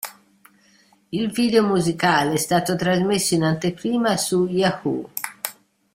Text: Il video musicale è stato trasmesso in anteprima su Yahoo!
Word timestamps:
Il 1.11 1.31
video 1.31 1.63
musicale 1.63 2.33
è 2.33 2.37
stato 2.37 2.75
trasmesso 2.75 3.35
in 3.35 3.43
anteprima 3.43 4.17
su 4.17 4.47
Yahoo! 4.47 5.07